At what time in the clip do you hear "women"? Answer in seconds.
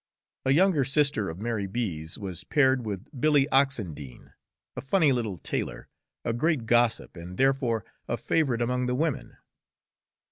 8.95-9.37